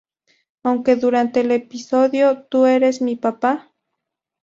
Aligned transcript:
Aunque 0.63 0.95
durante 0.95 1.41
el 1.41 1.51
episodio 1.51 2.45
"¿Tú 2.49 2.65
eres 2.65 3.03
mi 3.03 3.17
papá? 3.17 3.71